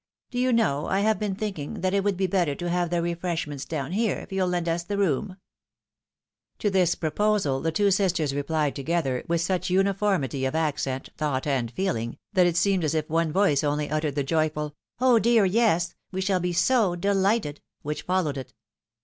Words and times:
Do 0.31 0.39
you 0.39 0.51
know 0.51 0.87
I 0.87 1.01
have 1.01 1.19
been 1.19 1.35
thinking 1.35 1.81
that 1.81 1.93
it 1.93 2.03
would 2.03 2.17
be 2.17 2.25
better 2.25 2.55
to 2.55 2.69
have 2.71 2.89
the 2.89 3.03
refreshments 3.03 3.65
down 3.65 3.91
here, 3.91 4.17
if 4.17 4.31
you'll 4.31 4.47
lend 4.47 4.67
us 4.67 4.81
the 4.81 4.97
room?" 4.97 5.37
To 6.57 6.71
this 6.71 6.95
proposal 6.95 7.61
the 7.61 7.71
two 7.71 7.91
sisters 7.91 8.33
replied 8.33 8.75
together, 8.75 9.23
with 9.27 9.41
such 9.41 9.69
uniformity 9.69 10.43
of 10.45 10.55
accent, 10.55 11.09
thought, 11.17 11.45
and 11.45 11.71
feehng, 11.75 12.17
that 12.33 12.47
it 12.47 12.57
seemed 12.57 12.83
as 12.83 12.95
if 12.95 13.11
one 13.11 13.31
voice 13.31 13.63
only 13.63 13.91
uttered 13.91 14.15
the 14.15 14.23
joyful" 14.23 14.75
Oh 14.99 15.19
dear 15.19 15.45
yes! 15.45 15.93
we 16.11 16.19
shall 16.19 16.39
be 16.39 16.51
so 16.51 16.95
delighted," 16.95 17.61
which 17.83 18.01
followed 18.01 18.39
it. 18.39 18.55